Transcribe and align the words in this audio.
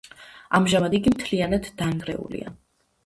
ამჟამად 0.59 0.95
იგი 0.99 1.13
მთლიანად 1.15 1.69
დანგრეულია. 1.83 2.59